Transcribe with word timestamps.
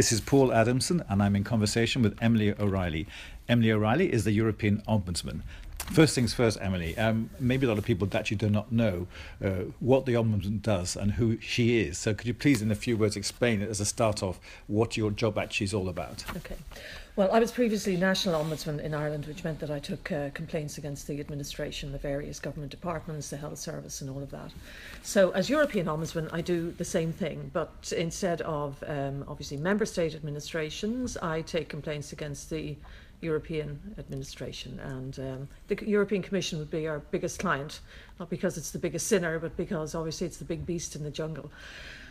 This 0.00 0.12
is 0.12 0.22
Paul 0.22 0.50
Adamson, 0.50 1.04
and 1.10 1.22
I'm 1.22 1.36
in 1.36 1.44
conversation 1.44 2.00
with 2.00 2.16
Emily 2.22 2.58
O'Reilly. 2.58 3.06
Emily 3.50 3.70
O'Reilly 3.70 4.10
is 4.10 4.24
the 4.24 4.32
European 4.32 4.80
Ombudsman. 4.88 5.42
First 5.90 6.14
things 6.14 6.32
first, 6.32 6.56
Emily. 6.60 6.96
Um, 6.96 7.30
maybe 7.40 7.66
a 7.66 7.68
lot 7.68 7.76
of 7.76 7.84
people 7.84 8.08
actually 8.14 8.36
do 8.36 8.48
not 8.48 8.70
know 8.70 9.08
uh, 9.44 9.64
what 9.80 10.06
the 10.06 10.14
Ombudsman 10.14 10.62
does 10.62 10.94
and 10.94 11.10
who 11.10 11.40
she 11.40 11.80
is. 11.80 11.98
So, 11.98 12.14
could 12.14 12.28
you 12.28 12.34
please, 12.34 12.62
in 12.62 12.70
a 12.70 12.76
few 12.76 12.96
words, 12.96 13.16
explain 13.16 13.60
as 13.60 13.80
a 13.80 13.84
start 13.84 14.22
off 14.22 14.38
what 14.68 14.96
your 14.96 15.10
job 15.10 15.36
actually 15.36 15.64
is 15.64 15.74
all 15.74 15.88
about? 15.88 16.24
Okay. 16.36 16.54
Well, 17.16 17.32
I 17.32 17.40
was 17.40 17.50
previously 17.50 17.96
National 17.96 18.40
Ombudsman 18.40 18.78
in 18.80 18.94
Ireland, 18.94 19.26
which 19.26 19.42
meant 19.42 19.58
that 19.58 19.70
I 19.70 19.80
took 19.80 20.12
uh, 20.12 20.30
complaints 20.30 20.78
against 20.78 21.08
the 21.08 21.18
administration, 21.18 21.90
the 21.90 21.98
various 21.98 22.38
government 22.38 22.70
departments, 22.70 23.30
the 23.30 23.36
health 23.36 23.58
service, 23.58 24.00
and 24.00 24.08
all 24.08 24.22
of 24.22 24.30
that. 24.30 24.52
So, 25.02 25.30
as 25.32 25.50
European 25.50 25.86
Ombudsman, 25.86 26.28
I 26.32 26.40
do 26.40 26.70
the 26.70 26.84
same 26.84 27.12
thing, 27.12 27.50
but 27.52 27.92
instead 27.96 28.42
of 28.42 28.82
um, 28.86 29.24
obviously 29.26 29.56
member 29.56 29.84
state 29.86 30.14
administrations, 30.14 31.16
I 31.16 31.42
take 31.42 31.68
complaints 31.68 32.12
against 32.12 32.48
the 32.48 32.76
European 33.20 33.94
administration. 33.98 34.80
And 34.80 35.18
um, 35.18 35.48
the 35.68 35.78
European 35.86 36.22
Commission 36.22 36.58
would 36.58 36.70
be 36.70 36.86
our 36.86 36.98
biggest 36.98 37.38
client, 37.38 37.80
not 38.18 38.30
because 38.30 38.56
it's 38.56 38.70
the 38.70 38.78
biggest 38.78 39.06
sinner, 39.06 39.38
but 39.38 39.56
because 39.56 39.94
obviously 39.94 40.26
it's 40.26 40.38
the 40.38 40.44
big 40.44 40.66
beast 40.66 40.96
in 40.96 41.02
the 41.02 41.10
jungle. 41.10 41.50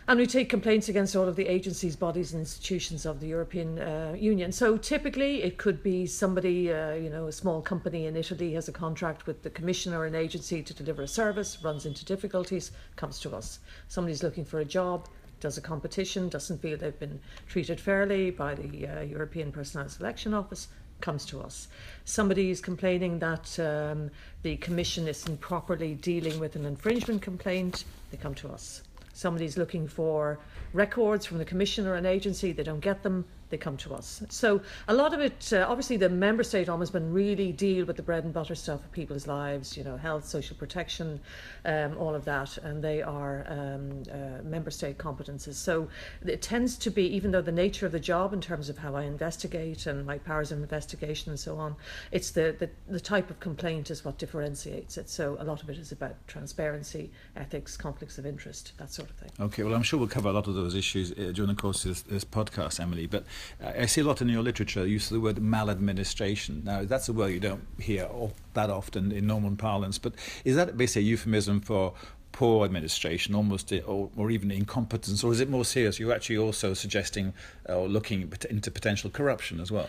And 0.08 0.18
we 0.18 0.26
take 0.26 0.48
complaints 0.48 0.88
against 0.88 1.14
all 1.14 1.28
of 1.28 1.36
the 1.36 1.46
agencies, 1.46 1.94
bodies, 1.94 2.32
and 2.32 2.40
institutions 2.40 3.06
of 3.06 3.20
the 3.20 3.28
European 3.28 3.78
uh, 3.78 4.16
Union. 4.18 4.50
So 4.50 4.76
typically, 4.76 5.42
it 5.42 5.56
could 5.58 5.82
be 5.82 6.06
somebody, 6.06 6.72
uh, 6.72 6.94
you 6.94 7.10
know, 7.10 7.26
a 7.26 7.32
small 7.32 7.60
company 7.60 8.06
in 8.06 8.16
Italy 8.16 8.54
has 8.54 8.66
a 8.66 8.72
contract 8.72 9.26
with 9.26 9.42
the 9.42 9.50
Commission 9.50 9.94
or 9.94 10.06
an 10.06 10.14
agency 10.14 10.62
to 10.62 10.74
deliver 10.74 11.02
a 11.02 11.08
service, 11.08 11.62
runs 11.62 11.86
into 11.86 12.04
difficulties, 12.04 12.72
comes 12.96 13.20
to 13.20 13.36
us. 13.36 13.60
Somebody's 13.88 14.22
looking 14.22 14.44
for 14.44 14.58
a 14.58 14.64
job, 14.64 15.06
does 15.38 15.58
a 15.58 15.60
competition, 15.60 16.28
doesn't 16.28 16.60
feel 16.60 16.76
they've 16.76 16.98
been 16.98 17.20
treated 17.46 17.80
fairly 17.80 18.30
by 18.30 18.54
the 18.54 18.88
uh, 18.88 19.00
European 19.02 19.52
Personnel 19.52 19.88
Selection 19.88 20.34
Office, 20.34 20.68
comes 21.00 21.24
to 21.26 21.40
us. 21.40 21.68
Somebody 22.04 22.50
is 22.50 22.60
complaining 22.60 23.18
that 23.20 23.58
um, 23.58 24.10
the 24.42 24.56
Commission 24.56 25.08
isn't 25.08 25.40
properly 25.40 25.94
dealing 25.94 26.38
with 26.38 26.56
an 26.56 26.64
infringement 26.64 27.22
complaint, 27.22 27.84
they 28.10 28.16
come 28.16 28.34
to 28.36 28.48
us. 28.48 28.82
Somebody's 29.12 29.58
looking 29.58 29.86
for 29.86 30.38
records 30.72 31.26
from 31.26 31.38
the 31.38 31.44
Commission 31.44 31.86
or 31.86 31.94
an 31.94 32.06
agency, 32.06 32.52
they 32.52 32.62
don't 32.62 32.80
get 32.80 33.02
them, 33.02 33.24
they 33.50 33.58
come 33.58 33.76
to 33.78 33.94
us. 33.94 34.22
So 34.28 34.62
a 34.88 34.94
lot 34.94 35.12
of 35.12 35.20
it, 35.20 35.52
uh, 35.52 35.66
obviously, 35.68 35.96
the 35.96 36.08
member 36.08 36.42
state 36.42 36.68
ombudsman 36.68 37.12
really 37.12 37.52
deal 37.52 37.84
with 37.84 37.96
the 37.96 38.02
bread 38.02 38.24
and 38.24 38.32
butter 38.32 38.54
stuff 38.54 38.84
of 38.84 38.92
people's 38.92 39.26
lives, 39.26 39.76
you 39.76 39.84
know, 39.84 39.96
health, 39.96 40.26
social 40.26 40.56
protection, 40.56 41.20
um, 41.64 41.96
all 41.98 42.14
of 42.14 42.24
that, 42.24 42.56
and 42.58 42.82
they 42.82 43.02
are 43.02 43.44
um, 43.48 44.02
uh, 44.10 44.42
member 44.42 44.70
state 44.70 44.98
competences. 44.98 45.54
So 45.54 45.88
it 46.24 46.42
tends 46.42 46.76
to 46.78 46.90
be, 46.90 47.04
even 47.14 47.30
though 47.30 47.42
the 47.42 47.52
nature 47.52 47.86
of 47.86 47.92
the 47.92 48.00
job 48.00 48.32
in 48.32 48.40
terms 48.40 48.68
of 48.68 48.78
how 48.78 48.94
I 48.94 49.02
investigate 49.02 49.86
and 49.86 50.06
my 50.06 50.18
powers 50.18 50.52
of 50.52 50.58
investigation 50.58 51.30
and 51.30 51.38
so 51.38 51.56
on, 51.56 51.76
it's 52.12 52.30
the, 52.30 52.54
the, 52.58 52.70
the 52.88 53.00
type 53.00 53.30
of 53.30 53.40
complaint 53.40 53.90
is 53.90 54.04
what 54.04 54.18
differentiates 54.18 54.96
it. 54.96 55.10
So 55.10 55.36
a 55.40 55.44
lot 55.44 55.62
of 55.62 55.70
it 55.70 55.78
is 55.78 55.92
about 55.92 56.14
transparency, 56.26 57.10
ethics, 57.36 57.76
conflicts 57.76 58.18
of 58.18 58.26
interest, 58.26 58.72
that 58.78 58.92
sort 58.92 59.10
of 59.10 59.16
thing. 59.16 59.30
Okay, 59.40 59.62
well, 59.62 59.74
I'm 59.74 59.82
sure 59.82 59.98
we'll 59.98 60.08
cover 60.08 60.28
a 60.28 60.32
lot 60.32 60.46
of 60.46 60.54
those 60.54 60.74
issues 60.74 61.12
uh, 61.12 61.32
during 61.34 61.48
the 61.48 61.60
course 61.60 61.84
of 61.84 61.90
this, 61.90 62.02
this 62.02 62.24
podcast, 62.24 62.80
Emily, 62.80 63.06
but 63.06 63.24
I 63.62 63.86
see 63.86 64.00
a 64.00 64.04
lot 64.04 64.20
in 64.20 64.28
your 64.28 64.42
literature 64.42 64.86
use 64.86 65.10
of 65.10 65.14
the 65.14 65.20
word 65.20 65.40
maladministration. 65.40 66.62
Now, 66.64 66.84
that's 66.84 67.08
a 67.08 67.12
word 67.12 67.28
you 67.28 67.40
don't 67.40 67.66
hear 67.78 68.08
that 68.54 68.70
often 68.70 69.12
in 69.12 69.26
normal 69.26 69.56
parlance, 69.56 69.98
but 69.98 70.14
is 70.44 70.56
that 70.56 70.76
basically 70.76 71.02
a 71.02 71.04
euphemism 71.06 71.60
for 71.60 71.94
poor 72.32 72.64
administration, 72.64 73.34
almost, 73.34 73.72
or, 73.72 74.10
or 74.16 74.30
even 74.30 74.50
incompetence, 74.50 75.24
or 75.24 75.32
is 75.32 75.40
it 75.40 75.50
more 75.50 75.64
serious? 75.64 75.98
You're 75.98 76.12
actually 76.12 76.38
also 76.38 76.74
suggesting 76.74 77.32
or 77.68 77.88
looking 77.88 78.32
into 78.48 78.70
potential 78.70 79.10
corruption 79.10 79.60
as 79.60 79.70
well. 79.70 79.88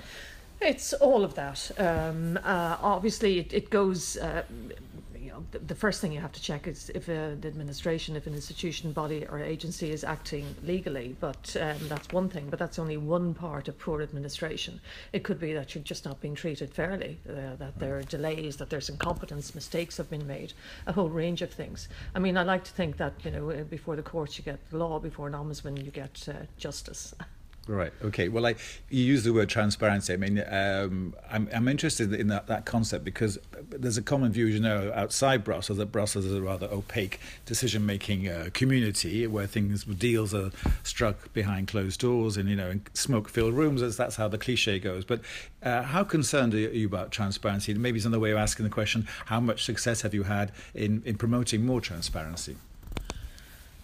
It's 0.60 0.94
all 0.94 1.24
of 1.24 1.34
that. 1.36 1.72
Um, 1.78 2.38
uh, 2.44 2.78
obviously, 2.82 3.40
it, 3.40 3.54
it 3.54 3.70
goes. 3.70 4.18
Uh, 4.18 4.44
the, 5.52 5.60
the 5.60 5.76
first 5.76 6.02
thing 6.02 6.12
you 6.12 6.20
have 6.20 6.32
to 6.32 6.42
check 6.42 6.68
is 6.68 6.92
if 6.94 7.10
uh, 7.10 7.36
the 7.40 7.48
administration, 7.48 8.16
if 8.16 8.28
an 8.28 8.34
institution, 8.34 8.92
body, 8.92 9.26
or 9.30 9.40
agency 9.40 9.92
is 9.92 10.04
acting 10.04 10.56
legally. 10.64 11.16
But 11.20 11.56
um, 11.60 11.78
that's 11.88 12.08
one 12.10 12.30
thing, 12.30 12.48
but 12.50 12.60
that's 12.60 12.80
only 12.80 12.98
one 12.98 13.34
part 13.34 13.68
of 13.68 13.78
poor 13.78 14.02
administration. 14.02 14.80
It 15.14 15.24
could 15.24 15.40
be 15.40 15.54
that 15.54 15.76
you're 15.76 15.84
just 15.84 16.06
not 16.06 16.22
being 16.22 16.36
treated 16.36 16.74
fairly, 16.74 17.20
uh, 17.30 17.56
that 17.58 17.80
there 17.80 17.98
are 17.98 18.04
delays, 18.04 18.58
that 18.58 18.70
there's 18.70 18.90
incompetence, 18.90 19.56
mistakes 19.56 19.98
have 19.98 20.10
been 20.10 20.28
made, 20.28 20.54
a 20.88 20.94
whole 20.94 21.10
range 21.10 21.42
of 21.42 21.52
things. 21.52 21.90
I 22.16 22.20
mean, 22.20 22.38
I 22.38 22.44
like 22.44 22.64
to 22.66 22.72
think 22.72 22.98
that, 22.98 23.14
you 23.24 23.32
know, 23.32 23.52
uh, 23.52 23.64
before 23.64 23.96
the 23.96 24.04
courts 24.04 24.38
you 24.38 24.44
get 24.44 24.60
law, 24.72 25.00
before 25.00 25.28
an 25.28 25.34
ombudsman 25.34 25.84
you 25.84 25.92
get 25.92 26.28
uh, 26.30 26.46
justice. 26.58 27.14
Right. 27.68 27.94
Okay. 28.04 28.28
Well, 28.28 28.48
I 28.48 28.56
you 28.90 29.04
use 29.04 29.24
the 29.24 29.34
word 29.34 29.48
transparency. 29.48 30.14
I 30.14 30.18
mean, 30.18 30.44
um, 30.50 31.16
I'm 31.30 31.48
I'm 31.54 31.68
interested 31.68 32.12
in 32.12 32.28
that, 32.28 32.48
that 32.48 32.66
concept 32.66 33.06
because 33.06 33.38
there's 33.70 33.98
a 33.98 34.02
common 34.02 34.32
view, 34.32 34.48
you 34.48 34.60
know, 34.60 34.92
outside 34.96 35.44
Brussels 35.44 35.78
that 35.78 35.92
Brussels 35.92 36.26
is 36.26 36.34
a 36.34 36.42
rather 36.42 36.68
opaque 36.72 37.20
decision-making 37.46 38.28
uh, 38.28 38.50
community 38.54 39.28
where 39.28 39.46
things 39.46 39.84
deals 39.84 40.34
are 40.34 40.50
struck 40.82 41.32
behind 41.34 41.68
closed 41.68 42.00
doors 42.00 42.36
and 42.36 42.50
you 42.50 42.56
know 42.56 42.72
in 42.72 42.82
smoke-filled 42.96 43.54
rooms. 43.54 43.82
That's, 43.82 43.96
that's 43.96 44.16
how 44.16 44.28
the 44.28 44.40
cliche 44.40 44.80
goes. 44.80 45.06
But 45.06 45.22
uh, 45.62 45.84
how 45.84 46.04
concerned 46.04 46.56
are 46.56 46.60
you 46.60 46.88
about 46.88 47.12
transparency? 47.12 47.76
Maybe 47.76 47.98
it's 47.98 48.06
another 48.08 48.20
way 48.20 48.32
of 48.32 48.38
asking 48.40 48.64
the 48.64 48.72
question: 48.72 49.08
How 49.26 49.40
much 49.40 49.64
success 49.64 50.02
have 50.02 50.16
you 50.16 50.24
had 50.24 50.52
in 50.74 51.04
in 51.06 51.16
promoting 51.16 51.64
more 51.64 51.80
transparency? 51.80 52.56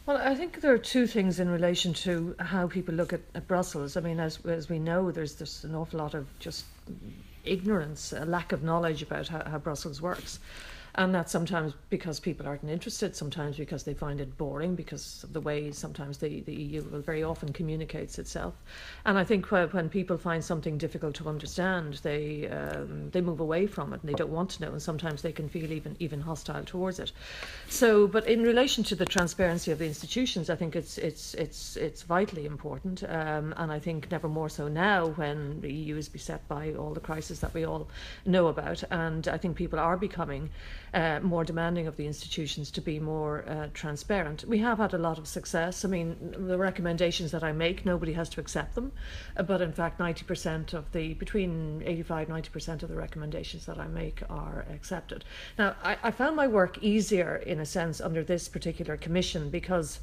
Well, 0.07 0.19
I 0.23 0.35
think 0.35 0.61
there 0.61 0.73
are 0.73 0.77
two 0.77 1.05
things 1.05 1.37
in 1.37 1.49
relation 1.49 1.93
to 1.95 2.33
how 2.39 2.67
people 2.67 2.95
look 2.95 3.11
at, 3.11 3.19
at 3.35 3.45
Brussels. 3.45 3.97
I 3.97 3.99
mean, 3.99 4.21
as, 4.21 4.39
as 4.45 4.69
we 4.69 4.79
know, 4.79 5.11
there's, 5.11 5.35
there's 5.35 5.65
an 5.65 5.75
awful 5.75 5.99
lot 5.99 6.13
of 6.13 6.25
just 6.39 6.63
ignorance, 7.43 8.13
a 8.13 8.23
lack 8.23 8.53
of 8.53 8.63
knowledge 8.63 9.01
about 9.01 9.27
how, 9.27 9.43
how 9.43 9.57
Brussels 9.57 10.01
works. 10.01 10.39
And 10.97 11.13
that's 11.13 11.31
sometimes 11.31 11.73
because 11.91 12.19
people 12.19 12.47
aren't 12.47 12.63
interested, 12.63 13.15
sometimes 13.15 13.57
because 13.57 13.83
they 13.83 13.93
find 13.93 14.19
it 14.19 14.35
boring, 14.35 14.73
because 14.73 15.23
of 15.23 15.31
the 15.31 15.39
way 15.39 15.71
sometimes 15.71 16.17
the, 16.17 16.41
the 16.41 16.55
EU 16.55 16.81
very 16.81 17.21
often 17.21 17.53
communicates 17.53 18.17
itself. 18.17 18.55
And 19.05 19.15
I 19.15 19.23
think 19.23 19.51
when 19.51 19.89
people 19.89 20.17
find 20.17 20.43
something 20.43 20.79
difficult 20.79 21.13
to 21.15 21.29
understand, 21.29 21.99
they 22.01 22.47
um, 22.47 23.11
they 23.11 23.21
move 23.21 23.39
away 23.39 23.67
from 23.67 23.93
it 23.93 24.01
and 24.01 24.09
they 24.09 24.15
don't 24.15 24.31
want 24.31 24.49
to 24.51 24.63
know, 24.63 24.71
and 24.71 24.81
sometimes 24.81 25.21
they 25.21 25.31
can 25.31 25.47
feel 25.47 25.71
even 25.71 25.95
even 25.99 26.19
hostile 26.19 26.63
towards 26.63 26.97
it. 26.97 27.11
So, 27.69 28.07
but 28.07 28.25
in 28.25 28.41
relation 28.41 28.83
to 28.85 28.95
the 28.95 29.05
transparency 29.05 29.71
of 29.71 29.77
the 29.77 29.85
institutions, 29.85 30.49
I 30.49 30.55
think 30.55 30.75
it's 30.75 30.97
it's 30.97 31.35
it's 31.35 31.77
it's 31.77 32.01
vitally 32.01 32.47
important, 32.47 33.03
um, 33.03 33.53
and 33.57 33.71
I 33.71 33.77
think 33.77 34.09
never 34.09 34.27
more 34.27 34.49
so 34.49 34.67
now 34.67 35.09
when 35.09 35.61
the 35.61 35.71
EU 35.71 35.95
is 35.95 36.09
beset 36.09 36.47
by 36.47 36.73
all 36.73 36.95
the 36.95 36.99
crises 36.99 37.39
that 37.41 37.53
we 37.53 37.65
all 37.65 37.87
know 38.25 38.47
about, 38.47 38.83
and 38.89 39.27
I 39.27 39.37
think 39.37 39.55
people 39.55 39.77
are 39.77 39.95
becoming 39.95 40.49
uh, 40.93 41.19
more 41.21 41.43
demanding 41.43 41.87
of 41.87 41.97
the 41.97 42.05
institutions 42.05 42.71
to 42.71 42.81
be 42.81 42.99
more 42.99 43.43
uh, 43.47 43.67
transparent. 43.73 44.43
We 44.47 44.59
have 44.59 44.77
had 44.77 44.93
a 44.93 44.97
lot 44.97 45.17
of 45.17 45.27
success. 45.27 45.83
I 45.83 45.87
mean, 45.87 46.15
the 46.37 46.57
recommendations 46.57 47.31
that 47.31 47.43
I 47.43 47.51
make, 47.51 47.85
nobody 47.85 48.13
has 48.13 48.29
to 48.29 48.41
accept 48.41 48.75
them, 48.75 48.91
uh, 49.35 49.43
but 49.43 49.61
in 49.61 49.73
fact, 49.73 49.99
90% 49.99 50.73
of 50.73 50.91
the, 50.91 51.13
between 51.15 51.83
85 51.85 52.27
90% 52.27 52.83
of 52.83 52.89
the 52.89 52.95
recommendations 52.95 53.65
that 53.65 53.79
I 53.79 53.87
make 53.87 54.21
are 54.29 54.65
accepted. 54.71 55.25
Now, 55.57 55.75
I, 55.83 55.97
I 56.03 56.11
found 56.11 56.35
my 56.35 56.47
work 56.47 56.77
easier 56.81 57.37
in 57.37 57.59
a 57.59 57.65
sense 57.65 58.01
under 58.01 58.23
this 58.23 58.47
particular 58.47 58.97
commission 58.97 59.49
because 59.49 59.99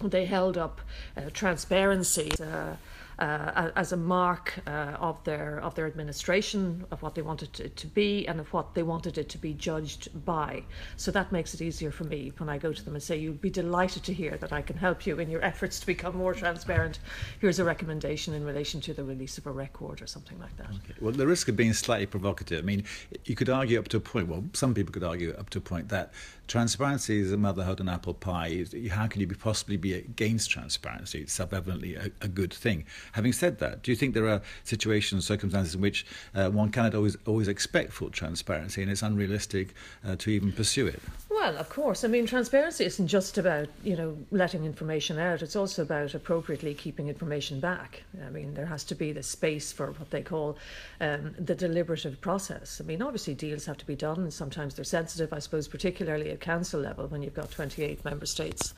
they 0.00 0.26
held 0.26 0.58
up 0.58 0.80
uh, 1.16 1.22
transparency. 1.32 2.30
Uh, 2.42 2.76
uh, 3.18 3.70
as 3.76 3.92
a 3.92 3.96
mark 3.96 4.54
uh, 4.66 4.96
of 5.00 5.22
their 5.24 5.60
of 5.60 5.74
their 5.74 5.86
administration, 5.86 6.84
of 6.90 7.02
what 7.02 7.14
they 7.14 7.22
wanted 7.22 7.58
it 7.60 7.76
to 7.76 7.86
be, 7.86 8.26
and 8.28 8.40
of 8.40 8.52
what 8.52 8.74
they 8.74 8.82
wanted 8.82 9.18
it 9.18 9.28
to 9.30 9.38
be 9.38 9.54
judged 9.54 10.24
by. 10.24 10.62
So 10.96 11.10
that 11.12 11.32
makes 11.32 11.54
it 11.54 11.62
easier 11.62 11.90
for 11.90 12.04
me 12.04 12.32
when 12.38 12.48
I 12.48 12.58
go 12.58 12.72
to 12.72 12.84
them 12.84 12.94
and 12.94 13.02
say, 13.02 13.16
"You'd 13.16 13.40
be 13.40 13.50
delighted 13.50 14.02
to 14.04 14.12
hear 14.12 14.36
that 14.38 14.52
I 14.52 14.62
can 14.62 14.76
help 14.76 15.06
you 15.06 15.18
in 15.18 15.30
your 15.30 15.42
efforts 15.42 15.80
to 15.80 15.86
become 15.86 16.16
more 16.16 16.34
transparent. 16.34 16.98
Here's 17.40 17.58
a 17.58 17.64
recommendation 17.64 18.34
in 18.34 18.44
relation 18.44 18.80
to 18.82 18.94
the 18.94 19.04
release 19.04 19.38
of 19.38 19.46
a 19.46 19.50
record 19.50 20.02
or 20.02 20.06
something 20.06 20.38
like 20.38 20.56
that." 20.58 20.68
Okay. 20.68 20.94
Well, 21.00 21.12
the 21.12 21.26
risk 21.26 21.48
of 21.48 21.56
being 21.56 21.72
slightly 21.72 22.06
provocative. 22.06 22.58
I 22.62 22.66
mean, 22.66 22.84
you 23.24 23.34
could 23.34 23.48
argue 23.48 23.78
up 23.78 23.88
to 23.88 23.96
a 23.96 24.00
point. 24.00 24.28
Well, 24.28 24.44
some 24.52 24.74
people 24.74 24.92
could 24.92 25.04
argue 25.04 25.34
up 25.38 25.50
to 25.50 25.58
a 25.58 25.62
point 25.62 25.88
that 25.88 26.12
transparency 26.48 27.18
is 27.18 27.32
a 27.32 27.36
motherhood 27.36 27.80
and 27.80 27.88
apple 27.90 28.14
pie. 28.14 28.64
How 28.90 29.06
can 29.06 29.20
you 29.20 29.26
possibly 29.28 29.76
be 29.76 29.94
against 29.94 30.50
transparency? 30.50 31.22
It's 31.22 31.32
self-evidently 31.32 31.96
a, 31.96 32.10
a 32.20 32.28
good 32.28 32.52
thing. 32.52 32.84
Having 33.12 33.32
said 33.32 33.58
that, 33.58 33.82
do 33.82 33.90
you 33.90 33.96
think 33.96 34.14
there 34.14 34.28
are 34.28 34.42
situations, 34.64 35.26
circumstances 35.26 35.74
in 35.74 35.80
which 35.80 36.06
uh, 36.34 36.50
one 36.50 36.70
cannot 36.70 36.94
always 36.94 37.16
always 37.26 37.48
expect 37.48 37.92
full 37.92 38.10
transparency, 38.10 38.82
and 38.82 38.90
it's 38.90 39.02
unrealistic 39.02 39.74
uh, 40.06 40.16
to 40.16 40.30
even 40.30 40.52
pursue 40.52 40.86
it? 40.86 41.00
Well, 41.30 41.56
of 41.58 41.68
course. 41.68 42.04
I 42.04 42.08
mean, 42.08 42.26
transparency 42.26 42.84
isn't 42.84 43.08
just 43.08 43.38
about 43.38 43.68
you 43.84 43.96
know 43.96 44.16
letting 44.30 44.64
information 44.64 45.18
out. 45.18 45.42
It's 45.42 45.56
also 45.56 45.82
about 45.82 46.14
appropriately 46.14 46.74
keeping 46.74 47.08
information 47.08 47.60
back. 47.60 48.02
I 48.24 48.30
mean, 48.30 48.54
there 48.54 48.66
has 48.66 48.84
to 48.84 48.94
be 48.94 49.12
the 49.12 49.22
space 49.22 49.72
for 49.72 49.92
what 49.92 50.10
they 50.10 50.22
call 50.22 50.58
um, 51.00 51.34
the 51.38 51.54
deliberative 51.54 52.20
process. 52.20 52.80
I 52.82 52.84
mean, 52.86 53.02
obviously 53.02 53.34
deals 53.34 53.66
have 53.66 53.78
to 53.78 53.86
be 53.86 53.96
done, 53.96 54.18
and 54.18 54.32
sometimes 54.32 54.74
they're 54.74 54.84
sensitive. 54.84 55.32
I 55.32 55.38
suppose, 55.38 55.68
particularly 55.68 56.30
at 56.30 56.40
council 56.40 56.80
level, 56.80 57.06
when 57.06 57.22
you've 57.22 57.34
got 57.34 57.50
28 57.50 58.04
member 58.04 58.26
states 58.26 58.74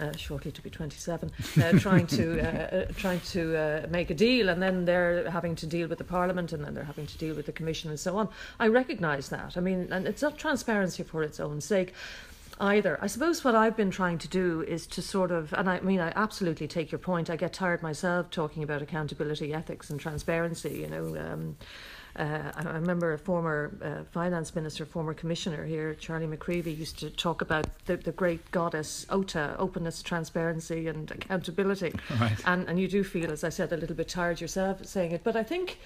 uh, 0.00 0.12
shortly 0.16 0.50
to 0.52 0.62
be 0.62 0.70
27, 0.70 1.30
uh, 1.60 1.78
trying 1.78 2.06
to 2.06 2.40
uh, 2.40 2.76
uh 2.76 2.92
trying 2.96 3.20
to 3.20 3.56
uh, 3.56 3.86
make 3.88 4.10
a 4.10 4.14
deal, 4.14 4.48
and 4.48 4.62
then 4.62 4.84
they're 4.84 5.30
having 5.30 5.54
to 5.56 5.66
deal 5.66 5.88
with 5.88 5.98
the 5.98 6.04
Parliament, 6.04 6.52
and 6.52 6.64
then 6.64 6.74
they're 6.74 6.84
having 6.84 7.06
to 7.06 7.18
deal 7.18 7.34
with 7.34 7.46
the 7.46 7.52
Commission, 7.52 7.90
and 7.90 8.00
so 8.00 8.16
on. 8.16 8.28
I 8.58 8.68
recognise 8.68 9.28
that. 9.28 9.56
I 9.56 9.60
mean, 9.60 9.88
and 9.90 10.06
it's 10.06 10.22
not 10.22 10.38
transparency 10.38 11.02
for 11.02 11.22
its 11.22 11.40
own 11.40 11.60
sake 11.60 11.92
either. 12.60 12.98
I 13.02 13.06
suppose 13.06 13.44
what 13.44 13.54
I've 13.54 13.76
been 13.76 13.90
trying 13.90 14.18
to 14.18 14.28
do 14.28 14.62
is 14.62 14.86
to 14.88 15.02
sort 15.02 15.30
of, 15.30 15.52
and 15.54 15.68
I 15.68 15.80
mean, 15.80 16.00
I 16.00 16.12
absolutely 16.14 16.68
take 16.68 16.92
your 16.92 16.98
point. 16.98 17.28
I 17.28 17.36
get 17.36 17.52
tired 17.52 17.82
myself 17.82 18.30
talking 18.30 18.62
about 18.62 18.82
accountability, 18.82 19.52
ethics, 19.52 19.90
and 19.90 20.00
transparency. 20.00 20.80
You 20.80 20.88
know. 20.88 21.16
Um, 21.18 21.56
uh, 22.16 22.52
I 22.54 22.62
remember 22.62 23.12
a 23.12 23.18
former 23.18 23.72
uh, 23.82 24.04
finance 24.10 24.54
minister, 24.54 24.84
former 24.84 25.14
commissioner 25.14 25.64
here, 25.64 25.94
Charlie 25.94 26.26
McCreevy, 26.26 26.76
used 26.76 26.98
to 27.00 27.10
talk 27.10 27.40
about 27.40 27.66
the, 27.86 27.96
the 27.96 28.12
great 28.12 28.50
goddess 28.50 29.06
OTA, 29.08 29.56
openness, 29.58 30.02
transparency, 30.02 30.88
and 30.88 31.10
accountability. 31.10 31.92
Right. 32.20 32.36
And, 32.46 32.68
and 32.68 32.78
you 32.78 32.88
do 32.88 33.02
feel, 33.02 33.32
as 33.32 33.44
I 33.44 33.48
said, 33.48 33.72
a 33.72 33.76
little 33.76 33.96
bit 33.96 34.08
tired 34.08 34.40
yourself 34.40 34.84
saying 34.84 35.12
it. 35.12 35.24
But 35.24 35.36
I 35.36 35.42
think 35.42 35.78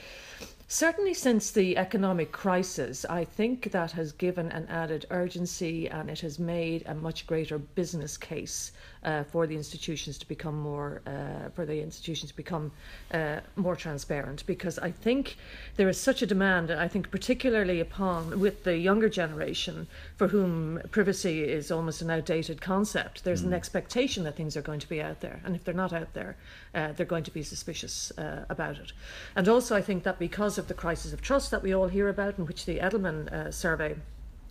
Certainly, 0.69 1.14
since 1.14 1.52
the 1.52 1.76
economic 1.76 2.32
crisis, 2.32 3.05
I 3.05 3.23
think 3.25 3.70
that 3.70 3.93
has 3.93 4.11
given 4.11 4.50
an 4.50 4.67
added 4.67 5.06
urgency 5.11 5.88
and 5.88 6.11
it 6.11 6.19
has 6.20 6.40
made 6.40 6.82
a 6.87 6.94
much 6.94 7.25
greater 7.28 7.56
business 7.56 8.17
case 8.17 8.73
uh, 9.06 9.23
for 9.25 9.47
the 9.47 9.55
institutions 9.55 10.19
to 10.19 10.29
become 10.29 10.58
more, 10.58 11.00
uh, 11.06 11.49
for 11.55 11.64
the 11.64 11.81
institutions 11.81 12.32
to 12.32 12.37
become 12.37 12.73
uh, 13.14 13.41
more 13.55 13.76
transparent. 13.76 14.44
Because 14.47 14.79
I 14.79 14.91
think 14.91 15.37
there 15.76 15.88
is 15.88 15.99
such 15.99 16.23
a 16.23 16.26
demand, 16.26 16.70
and 16.70 16.81
I 16.81 16.88
think 16.88 17.11
particularly 17.11 17.81
upon 17.81 18.41
with 18.41 18.64
the 18.64 18.76
younger 18.76 19.08
generation, 19.08 19.87
for 20.17 20.29
whom 20.29 20.81
privacy 20.91 21.44
is 21.44 21.70
almost 21.70 22.03
an 22.03 22.11
outdated 22.11 22.61
concept. 22.61 23.25
There's 23.25 23.43
mm. 23.43 23.47
an 23.47 23.55
expectation 23.55 24.25
that 24.25 24.37
things 24.37 24.56
are 24.56 24.62
going 24.62 24.81
to 24.81 24.88
be 24.88 25.00
out 25.00 25.20
there, 25.20 25.41
and 25.44 25.55
if 25.55 25.64
they're 25.64 25.75
not 25.75 25.93
out 25.93 26.12
there, 26.12 26.37
uh, 26.75 26.93
they're 26.93 27.06
going 27.06 27.25
to 27.25 27.31
be 27.31 27.43
suspicious 27.43 28.11
uh, 28.19 28.44
about 28.49 28.76
it. 28.79 28.93
And 29.37 29.49
also, 29.49 29.76
I 29.76 29.82
think 29.82 30.02
that 30.02 30.19
because 30.19 30.59
of 30.59 30.67
the 30.69 30.75
crisis 30.75 31.12
of 31.12 31.23
trust 31.23 31.50
that 31.52 31.62
we 31.62 31.73
all 31.73 31.88
hear 31.88 32.09
about, 32.09 32.38
in 32.38 32.47
which 32.47 32.67
the 32.67 32.79
Edelman 32.79 33.32
uh, 33.32 33.50
survey 33.52 33.97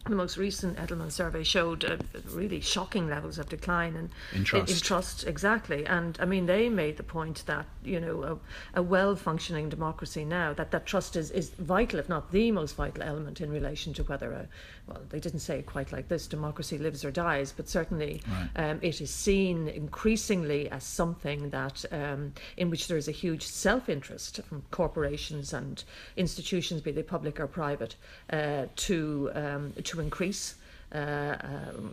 the 0.06 0.16
most 0.16 0.38
recent 0.38 0.78
Edelman 0.78 1.12
survey 1.12 1.44
showed 1.44 1.84
uh, 1.84 1.98
really 2.30 2.62
shocking 2.62 3.10
levels 3.10 3.40
of 3.40 3.50
decline 3.50 3.96
in, 3.96 4.10
in 4.34 4.44
trust. 4.44 4.70
In, 4.70 4.76
in, 4.76 4.82
trust, 4.82 5.28
exactly. 5.28 5.86
And 5.86 6.18
I 6.22 6.26
mean, 6.26 6.46
they 6.46 6.70
made 6.70 6.98
the 6.98 7.04
point 7.04 7.44
that 7.48 7.66
you 7.84 8.00
know 8.00 8.40
a, 8.76 8.80
a 8.80 8.84
well-functioning 8.84 9.70
democracy 9.70 10.24
now 10.24 10.54
that 10.54 10.72
that 10.72 10.86
trust 10.86 11.16
is 11.16 11.32
is 11.32 11.50
vital, 11.50 12.00
if 12.00 12.08
not 12.08 12.32
the 12.32 12.52
most 12.52 12.76
vital 12.76 13.02
element 13.02 13.42
in 13.42 13.52
relation 13.52 13.94
to 13.96 14.04
whether 14.04 14.32
a 14.32 14.48
well, 14.88 15.02
they 15.10 15.20
didn't 15.20 15.40
say 15.40 15.60
it 15.60 15.66
quite 15.66 15.92
like 15.92 16.08
this: 16.08 16.28
democracy 16.28 16.78
lives 16.78 17.04
or 17.04 17.10
dies. 17.10 17.52
But 17.52 17.68
certainly, 17.68 18.22
right. 18.28 18.70
um, 18.70 18.80
it 18.84 19.02
is 19.02 19.10
seen 19.10 19.68
increasingly 19.68 20.70
as 20.70 20.84
something 20.84 21.50
that 21.50 21.84
um, 21.92 22.34
in 22.58 22.70
which 22.70 22.88
there 22.88 22.98
is 22.98 23.08
a 23.08 23.12
huge 23.12 23.42
self-interest 23.42 24.42
from 24.44 24.64
corporations 24.70 25.54
and 25.54 25.84
institutions, 26.16 26.82
be 26.82 26.92
they 26.92 27.02
public 27.02 27.40
or 27.40 27.48
private, 27.48 27.96
uh, 28.32 28.66
to 28.76 29.32
um, 29.34 29.74
to 29.84 29.95
to 29.96 30.02
increase 30.02 30.56
uh, 30.94 30.98
uh, 30.98 31.38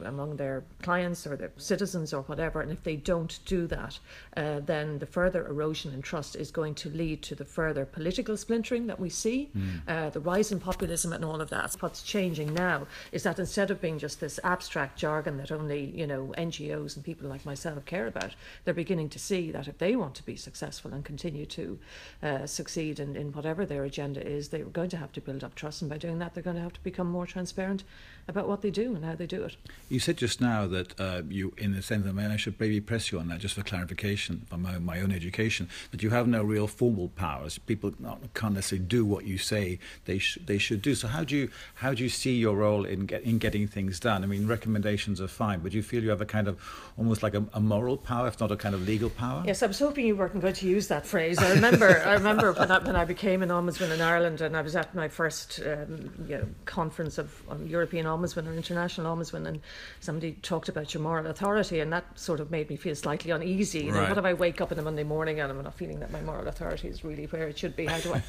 among 0.05 0.37
their 0.37 0.62
clients 0.83 1.27
or 1.27 1.35
their 1.35 1.50
citizens 1.56 2.12
or 2.12 2.23
whatever. 2.23 2.61
And 2.61 2.71
if 2.71 2.85
they 2.85 2.97
don't 2.97 3.39
do 3.47 3.67
that, 3.67 3.99
uh, 4.37 4.61
then 4.61 4.99
the 4.99 5.06
further 5.06 5.47
erosion 5.47 5.93
in 5.94 6.03
trust 6.03 6.37
is 6.37 6.50
going 6.50 6.75
to 6.77 6.91
lead 6.91 7.23
to 7.23 7.35
the 7.35 7.44
further 7.44 7.85
political 7.85 8.37
splintering 8.37 8.87
that 8.87 9.00
we 9.00 9.09
see, 9.09 9.50
mm. 9.56 10.12
the 10.12 10.21
rise 10.21 10.53
in 10.53 10.61
populism, 10.61 11.12
and 11.12 11.25
all 11.25 11.41
of 11.41 11.50
that. 11.50 11.75
What's 11.81 12.03
changing 12.03 12.53
now 12.55 12.87
is 13.12 13.23
that 13.23 13.39
instead 13.39 13.71
of 13.71 13.81
being 13.81 13.99
just 13.99 14.21
this 14.21 14.39
abstract 14.44 14.99
jargon 14.99 15.39
that 15.39 15.50
only 15.50 15.87
you 15.94 16.06
know 16.06 16.33
NGOs 16.37 16.94
and 16.94 17.05
people 17.05 17.29
like 17.29 17.47
myself 17.47 17.85
care 17.87 18.06
about, 18.06 18.35
they're 18.65 18.75
beginning 18.75 19.09
to 19.09 19.19
see 19.19 19.50
that 19.53 19.69
if 19.69 19.79
they 19.79 19.97
want 19.97 20.15
to 20.17 20.23
be 20.23 20.37
successful 20.37 20.93
and 20.93 21.05
continue 21.05 21.47
to 21.47 21.79
uh, 22.23 22.47
succeed 22.47 23.00
in, 23.00 23.17
in 23.17 23.33
whatever 23.33 23.65
their 23.65 23.85
agenda 23.85 24.25
is, 24.25 24.49
they're 24.49 24.65
going 24.67 24.91
to 24.91 24.97
have 24.97 25.12
to 25.12 25.21
build 25.21 25.43
up 25.43 25.55
trust, 25.55 25.83
and 25.83 25.91
by 25.91 25.99
doing 25.99 26.19
that, 26.19 26.35
they're 26.35 26.43
going 26.43 26.56
to 26.56 26.62
have 26.62 26.75
to 26.75 26.85
become 26.85 27.09
more 27.09 27.27
transparent 27.27 27.85
about 28.29 28.47
what 28.47 28.62
they 28.62 28.71
do 28.71 28.81
and 28.94 29.05
how 29.05 29.14
they 29.14 29.26
do 29.26 29.43
it. 29.44 29.56
You 29.88 29.99
said 29.99 30.17
just 30.17 30.40
now 30.40 30.67
that 30.67 30.99
uh, 31.00 31.23
you, 31.29 31.55
in 31.58 31.73
the 31.75 31.82
sense, 31.82 32.06
I 32.06 32.12
mean, 32.12 32.31
I 32.31 32.37
should 32.37 32.58
maybe 32.58 32.81
press 32.81 33.12
you 33.12 33.19
on 33.19 33.29
that 33.29 33.40
just 33.40 33.55
for 33.55 33.62
clarification 33.62 34.43
from 34.49 34.62
my, 34.62 34.79
my 34.79 35.00
own 35.00 35.12
education, 35.12 35.69
that 35.90 36.02
you 36.02 36.11
have 36.11 36.26
no 36.26 36.43
real 36.43 36.67
formal 36.67 37.08
powers. 37.08 37.58
People 37.58 37.93
can't 38.34 38.55
necessarily 38.55 38.87
do 38.87 39.05
what 39.05 39.25
you 39.25 39.38
say 39.38 39.79
they 40.05 40.19
sh- 40.19 40.38
they 40.44 40.58
should 40.58 40.82
do. 40.82 40.94
So 40.94 41.08
how 41.08 41.25
do 41.25 41.37
you 41.37 41.50
how 41.75 41.94
do 41.94 42.02
you 42.02 42.08
see 42.08 42.37
your 42.37 42.56
role 42.56 42.84
in 42.84 43.06
get, 43.06 43.23
in 43.23 43.38
getting 43.38 43.69
things 43.69 44.00
done? 44.00 44.25
I 44.25 44.26
mean, 44.26 44.46
recommendations 44.46 45.20
are 45.20 45.29
fine, 45.29 45.61
but 45.61 45.73
do 45.73 45.76
you 45.76 45.82
feel 45.82 46.02
you 46.02 46.11
have 46.11 46.20
a 46.20 46.26
kind 46.26 46.49
of 46.49 46.61
almost 46.96 47.23
like 47.23 47.34
a, 47.34 47.44
a 47.52 47.61
moral 47.61 47.96
power, 47.96 48.29
if 48.29 48.40
not 48.40 48.50
a 48.50 48.56
kind 48.56 48.75
of 48.75 48.87
legal 48.87 49.11
power? 49.11 49.43
Yes, 49.46 49.62
I 49.62 49.67
was 49.67 49.79
hoping 49.79 50.06
you 50.06 50.17
weren't 50.17 50.40
going 50.40 50.55
to 50.55 50.67
use 50.67 50.88
that 50.88 51.06
phrase. 51.06 51.38
I 51.38 51.50
remember 51.50 52.02
I 52.05 52.14
remember 52.14 52.52
when 52.52 52.70
I, 52.70 52.79
when 52.79 52.96
I 52.96 53.05
became 53.05 53.43
an 53.43 53.50
ombudsman 53.50 53.93
in 53.93 54.00
Ireland, 54.00 54.40
and 54.40 54.56
I 54.56 54.62
was 54.62 54.76
at 54.76 54.94
my 54.94 55.08
first 55.08 55.61
um, 55.61 56.11
you 56.26 56.38
know, 56.38 56.46
conference 56.64 57.19
of 57.19 57.43
um, 57.50 57.67
European 57.67 58.06
ombudsman 58.06 58.46
or 58.46 58.52
international 58.72 59.16
ombudsman, 59.16 59.46
and 59.46 59.60
somebody 60.00 60.32
talked 60.42 60.69
about 60.69 60.94
your 60.94 61.02
moral 61.02 61.26
authority, 61.26 61.80
and 61.80 61.92
that 61.92 62.04
sort 62.19 62.40
of 62.40 62.50
made 62.50 62.69
me 62.69 62.76
feel 62.76 62.94
slightly 62.94 63.30
uneasy. 63.30 63.84
You 63.84 63.92
know, 63.92 64.08
what 64.08 64.19
if 64.19 64.24
I 64.24 64.34
wake 64.34 64.60
up 64.60 64.72
on 64.72 64.78
a 64.78 64.82
Monday 64.82 65.04
morning 65.04 65.40
and 65.40 65.50
I'm 65.50 65.62
not 65.62 65.74
feeling 65.74 66.00
that 66.00 66.10
my 66.10 66.20
moral 66.20 66.48
authority 66.48 66.88
is 66.88 67.04
really 67.04 67.26
where 67.26 67.48
it 67.48 67.58
should 67.58 67.76
be? 67.76 67.86
How 67.86 68.00
do 68.00 68.14
I 68.14 68.22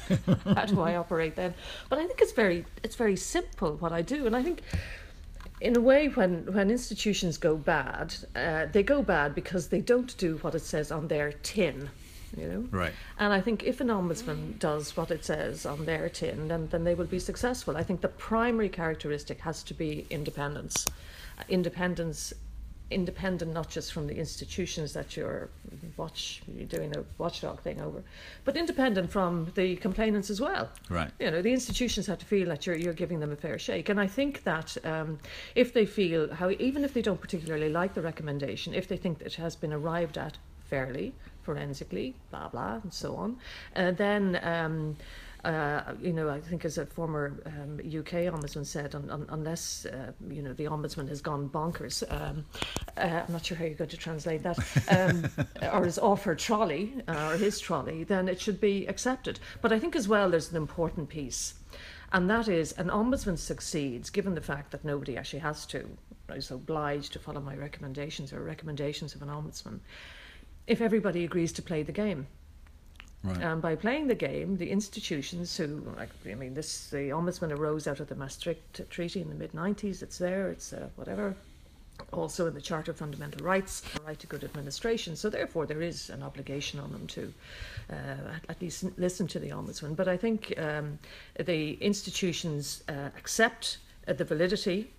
how 0.54 0.66
do 0.66 0.80
I 0.80 0.96
operate 0.96 1.36
then? 1.36 1.54
But 1.88 1.98
I 1.98 2.06
think 2.06 2.20
it's 2.20 2.32
very 2.32 2.64
it's 2.82 2.96
very 2.96 3.16
simple 3.16 3.76
what 3.76 3.92
I 3.92 4.02
do, 4.02 4.26
and 4.26 4.36
I 4.36 4.42
think 4.42 4.62
in 5.60 5.76
a 5.76 5.80
way, 5.80 6.08
when, 6.08 6.52
when 6.52 6.70
institutions 6.70 7.38
go 7.38 7.56
bad, 7.56 8.14
uh, 8.34 8.66
they 8.72 8.82
go 8.82 9.02
bad 9.02 9.34
because 9.34 9.68
they 9.68 9.80
don't 9.80 10.16
do 10.18 10.36
what 10.38 10.54
it 10.54 10.60
says 10.60 10.90
on 10.90 11.08
their 11.08 11.32
tin 11.32 11.90
you 12.36 12.46
know. 12.46 12.68
Right. 12.70 12.92
And 13.18 13.32
I 13.32 13.40
think 13.40 13.64
if 13.64 13.80
an 13.80 13.88
ombudsman 13.88 14.58
does 14.58 14.96
what 14.96 15.10
it 15.10 15.24
says 15.24 15.66
on 15.66 15.84
their 15.84 16.08
tin, 16.08 16.48
then 16.48 16.68
then 16.68 16.84
they 16.84 16.94
will 16.94 17.06
be 17.06 17.18
successful. 17.18 17.76
I 17.76 17.82
think 17.82 18.00
the 18.00 18.08
primary 18.08 18.68
characteristic 18.68 19.40
has 19.40 19.62
to 19.64 19.74
be 19.74 20.06
independence. 20.10 20.86
Uh, 21.38 21.42
independence 21.48 22.32
independent 22.90 23.52
not 23.52 23.68
just 23.68 23.92
from 23.92 24.06
the 24.06 24.14
institutions 24.14 24.92
that 24.92 25.16
you're 25.16 25.48
watch 25.96 26.42
you're 26.54 26.66
doing 26.66 26.94
a 26.96 27.04
watchdog 27.18 27.60
thing 27.60 27.80
over, 27.80 28.02
but 28.44 28.56
independent 28.56 29.10
from 29.10 29.50
the 29.54 29.76
complainants 29.76 30.30
as 30.30 30.40
well. 30.40 30.68
Right. 30.90 31.10
You 31.18 31.30
know, 31.30 31.42
the 31.42 31.52
institutions 31.52 32.06
have 32.06 32.18
to 32.18 32.26
feel 32.26 32.48
that 32.48 32.66
you're 32.66 32.76
you're 32.76 32.94
giving 32.94 33.20
them 33.20 33.32
a 33.32 33.36
fair 33.36 33.58
shake, 33.58 33.88
and 33.88 33.98
I 34.00 34.06
think 34.06 34.44
that 34.44 34.76
um, 34.84 35.18
if 35.54 35.72
they 35.72 35.86
feel 35.86 36.32
how 36.34 36.50
even 36.50 36.84
if 36.84 36.94
they 36.94 37.02
don't 37.02 37.20
particularly 37.20 37.68
like 37.68 37.94
the 37.94 38.02
recommendation, 38.02 38.74
if 38.74 38.86
they 38.86 38.96
think 38.96 39.18
that 39.18 39.26
it 39.26 39.34
has 39.34 39.56
been 39.56 39.72
arrived 39.72 40.18
at 40.18 40.36
fairly, 40.64 41.14
forensically, 41.44 42.14
blah 42.30 42.48
blah, 42.48 42.80
and 42.82 42.92
so 42.92 43.16
on. 43.16 43.36
Uh, 43.76 43.92
then. 43.92 44.40
Um, 44.42 44.96
uh, 45.44 45.92
you 46.00 46.12
know, 46.12 46.30
I 46.30 46.40
think 46.40 46.64
as 46.64 46.78
a 46.78 46.86
former 46.86 47.34
um, 47.44 47.78
UK 47.78 48.32
ombudsman 48.32 48.64
said, 48.64 48.94
un- 48.94 49.10
un- 49.10 49.26
unless 49.28 49.84
uh, 49.84 50.12
you 50.30 50.40
know 50.40 50.54
the 50.54 50.64
ombudsman 50.64 51.06
has 51.08 51.20
gone 51.20 51.50
bonkers, 51.50 52.02
um, 52.10 52.46
uh, 52.96 53.22
I'm 53.26 53.32
not 53.32 53.44
sure 53.44 53.56
how 53.56 53.64
you're 53.66 53.74
going 53.74 53.90
to 53.90 53.96
translate 53.96 54.42
that, 54.42 54.58
um, 54.88 55.28
or 55.72 55.86
is 55.86 55.98
offered 55.98 56.38
trolley 56.38 56.94
uh, 57.08 57.30
or 57.32 57.36
his 57.36 57.60
trolley, 57.60 58.04
then 58.04 58.26
it 58.28 58.40
should 58.40 58.60
be 58.60 58.86
accepted. 58.86 59.38
But 59.60 59.72
I 59.72 59.78
think 59.78 59.94
as 59.94 60.08
well 60.08 60.30
there's 60.30 60.50
an 60.50 60.56
important 60.56 61.10
piece, 61.10 61.54
and 62.12 62.30
that 62.30 62.48
is 62.48 62.72
an 62.72 62.88
ombudsman 62.88 63.38
succeeds 63.38 64.08
given 64.08 64.34
the 64.34 64.40
fact 64.40 64.70
that 64.70 64.82
nobody 64.82 65.18
actually 65.18 65.40
has 65.40 65.66
to 65.66 65.86
is 66.30 66.50
obliged 66.50 67.12
to 67.12 67.18
follow 67.18 67.40
my 67.40 67.54
recommendations 67.54 68.32
or 68.32 68.40
recommendations 68.42 69.14
of 69.14 69.20
an 69.20 69.28
ombudsman 69.28 69.80
if 70.66 70.80
everybody 70.80 71.24
agrees 71.24 71.52
to 71.52 71.62
play 71.62 71.82
the 71.82 71.92
game. 71.92 72.26
Right. 73.24 73.40
And 73.40 73.62
by 73.62 73.74
playing 73.74 74.08
the 74.08 74.14
game, 74.14 74.58
the 74.58 74.70
institutions 74.70 75.56
who, 75.56 75.82
like, 75.96 76.10
I 76.30 76.34
mean, 76.34 76.52
this 76.52 76.90
the 76.90 77.08
ombudsman 77.08 77.56
arose 77.56 77.86
out 77.86 78.00
of 78.00 78.08
the 78.08 78.14
Maastricht 78.14 78.90
Treaty 78.90 79.22
in 79.22 79.30
the 79.30 79.34
mid 79.34 79.52
'90s. 79.52 80.02
It's 80.02 80.18
there. 80.18 80.50
It's 80.50 80.74
uh, 80.74 80.88
whatever. 80.96 81.34
Also 82.12 82.46
in 82.46 82.54
the 82.54 82.60
Charter 82.60 82.90
of 82.90 82.98
Fundamental 82.98 83.46
Rights, 83.46 83.80
the 83.80 84.02
right 84.02 84.18
to 84.18 84.26
good 84.26 84.44
administration. 84.44 85.16
So 85.16 85.30
therefore, 85.30 85.64
there 85.64 85.80
is 85.80 86.10
an 86.10 86.22
obligation 86.22 86.80
on 86.80 86.92
them 86.92 87.06
to 87.06 87.32
uh, 87.88 87.94
at 88.48 88.60
least 88.60 88.84
listen 88.98 89.26
to 89.28 89.38
the 89.38 89.50
ombudsman. 89.50 89.96
But 89.96 90.08
I 90.08 90.16
think 90.16 90.52
um, 90.58 90.98
the 91.38 91.74
institutions 91.74 92.82
uh, 92.88 93.10
accept 93.16 93.78
uh, 94.06 94.12
the 94.12 94.24
validity 94.24 94.90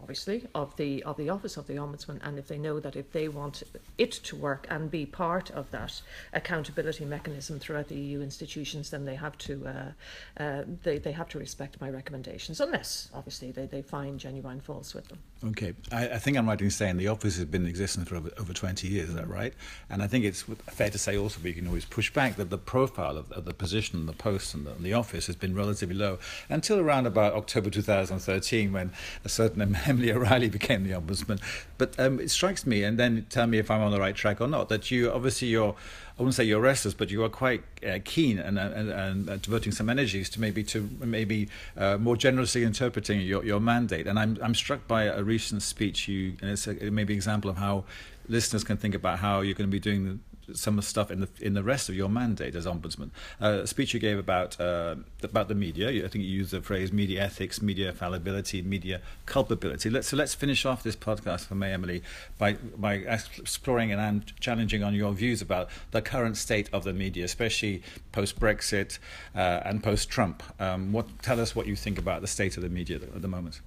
obviously, 0.00 0.46
of 0.54 0.76
the 0.76 1.02
of 1.04 1.16
the 1.16 1.30
office 1.30 1.56
of 1.56 1.66
the 1.66 1.74
ombudsman, 1.74 2.20
and 2.22 2.38
if 2.38 2.48
they 2.48 2.58
know 2.58 2.80
that 2.80 2.96
if 2.96 3.12
they 3.12 3.28
want 3.28 3.62
it 3.98 4.12
to 4.12 4.36
work 4.36 4.66
and 4.70 4.90
be 4.90 5.06
part 5.06 5.50
of 5.50 5.70
that 5.70 6.00
accountability 6.32 7.04
mechanism 7.04 7.58
throughout 7.58 7.88
the 7.88 7.96
EU 7.96 8.20
institutions, 8.20 8.90
then 8.90 9.04
they 9.04 9.14
have 9.14 9.36
to 9.38 9.66
uh, 9.66 10.42
uh, 10.42 10.62
they 10.82 10.98
they 10.98 11.12
have 11.12 11.28
to 11.28 11.38
respect 11.38 11.80
my 11.80 11.90
recommendations, 11.90 12.60
unless 12.60 13.08
obviously 13.14 13.50
they, 13.50 13.66
they 13.66 13.82
find 13.82 14.20
genuine 14.20 14.60
faults 14.60 14.94
with 14.94 15.08
them. 15.08 15.18
Okay, 15.48 15.74
I, 15.92 16.08
I, 16.08 16.18
think 16.18 16.38
I'm 16.38 16.48
right 16.48 16.58
in 16.58 16.70
saying 16.70 16.96
the 16.96 17.08
office 17.08 17.36
has 17.36 17.44
been 17.44 17.62
in 17.62 17.68
existence 17.68 18.08
for 18.08 18.16
over, 18.16 18.30
over 18.38 18.54
20 18.54 18.88
years, 18.88 19.10
is 19.10 19.14
that 19.14 19.28
right? 19.28 19.52
And 19.90 20.02
I 20.02 20.06
think 20.06 20.24
it's 20.24 20.42
fair 20.68 20.88
to 20.88 20.96
say 20.96 21.18
also, 21.18 21.38
you 21.42 21.52
can 21.52 21.66
always 21.66 21.84
push 21.84 22.10
back, 22.10 22.36
that 22.36 22.48
the 22.48 22.56
profile 22.56 23.18
of, 23.18 23.30
of 23.30 23.44
the 23.44 23.52
position, 23.52 24.06
the 24.06 24.14
post, 24.14 24.54
and 24.54 24.66
the, 24.66 24.70
and 24.70 24.82
the, 24.82 24.94
office 24.94 25.26
has 25.26 25.36
been 25.36 25.54
relatively 25.54 25.94
low 25.94 26.18
until 26.48 26.78
around 26.78 27.06
about 27.06 27.34
October 27.34 27.68
2013 27.68 28.72
when 28.72 28.92
a 29.24 29.28
certain 29.28 29.76
Emily 29.86 30.12
O'Reilly 30.12 30.48
became 30.48 30.84
the 30.84 30.94
ombudsman. 30.94 31.40
But 31.76 31.98
um, 32.00 32.20
it 32.20 32.30
strikes 32.30 32.64
me, 32.64 32.82
and 32.82 32.98
then 32.98 33.26
tell 33.28 33.46
me 33.46 33.58
if 33.58 33.70
I'm 33.70 33.82
on 33.82 33.90
the 33.90 34.00
right 34.00 34.14
track 34.14 34.40
or 34.40 34.48
not, 34.48 34.70
that 34.70 34.90
you 34.90 35.10
obviously 35.10 35.48
you're 35.48 35.74
I 36.16 36.22
wouldn't 36.22 36.36
say 36.36 36.44
you're 36.44 36.60
restless, 36.60 36.94
but 36.94 37.10
you 37.10 37.24
are 37.24 37.28
quite 37.28 37.64
uh, 37.84 37.98
keen 38.04 38.38
and, 38.38 38.56
and, 38.56 38.88
and 38.88 39.28
uh, 39.28 39.36
devoting 39.38 39.72
some 39.72 39.90
energies 39.90 40.30
to 40.30 40.40
maybe 40.40 40.62
to 40.64 40.88
maybe 41.00 41.48
uh, 41.76 41.98
more 41.98 42.16
generously 42.16 42.62
interpreting 42.62 43.20
your, 43.20 43.44
your 43.44 43.58
mandate. 43.58 44.06
And 44.06 44.16
I'm 44.16 44.38
I'm 44.40 44.54
struck 44.54 44.86
by 44.86 45.04
a 45.04 45.24
recent 45.24 45.62
speech 45.62 46.06
you, 46.06 46.36
and 46.40 46.50
it's 46.50 46.68
a, 46.68 46.86
it 46.86 46.92
may 46.92 47.02
be 47.02 47.14
an 47.14 47.18
example 47.18 47.50
of 47.50 47.56
how 47.56 47.84
listeners 48.28 48.62
can 48.62 48.76
think 48.76 48.94
about 48.94 49.18
how 49.18 49.40
you're 49.40 49.54
going 49.54 49.68
to 49.68 49.72
be 49.72 49.80
doing 49.80 50.20
some 50.52 50.78
of 50.78 50.84
the 50.84 50.88
stuff 50.88 51.10
in 51.10 51.20
the 51.20 51.28
in 51.40 51.54
the 51.54 51.62
rest 51.62 51.88
of 51.88 51.94
your 51.94 52.08
mandate 52.08 52.54
as 52.54 52.66
ombudsman. 52.66 53.10
Uh, 53.40 53.60
a 53.62 53.66
speech 53.66 53.94
you 53.94 54.00
gave 54.00 54.18
about 54.18 54.60
uh, 54.60 54.96
about 55.22 55.48
the 55.48 55.54
media. 55.54 56.04
I 56.04 56.08
think 56.08 56.24
you 56.24 56.30
used 56.30 56.50
the 56.50 56.60
phrase 56.60 56.92
media 56.92 57.22
ethics, 57.22 57.62
media 57.62 57.92
fallibility, 57.92 58.62
media 58.62 59.00
culpability. 59.26 59.90
Let's, 59.90 60.08
so 60.08 60.16
let's 60.16 60.34
finish 60.34 60.64
off 60.64 60.82
this 60.82 60.96
podcast 60.96 61.46
for 61.46 61.54
May 61.54 61.72
Emily 61.72 62.02
by 62.38 62.54
by 62.76 62.94
exploring 62.94 63.92
and 63.92 64.32
challenging 64.40 64.82
on 64.82 64.94
your 64.94 65.12
views 65.12 65.40
about 65.42 65.68
the 65.90 66.02
current 66.02 66.36
state 66.36 66.68
of 66.72 66.84
the 66.84 66.92
media, 66.92 67.24
especially 67.24 67.82
post 68.12 68.38
Brexit 68.38 68.98
uh, 69.34 69.60
and 69.64 69.82
post 69.82 70.10
Trump. 70.10 70.42
Um, 70.60 70.92
what 70.92 71.06
tell 71.22 71.40
us 71.40 71.54
what 71.54 71.66
you 71.66 71.76
think 71.76 71.98
about 71.98 72.20
the 72.20 72.28
state 72.28 72.56
of 72.56 72.62
the 72.62 72.68
media 72.68 72.96
at 72.96 73.22
the 73.22 73.28
moment. 73.28 73.60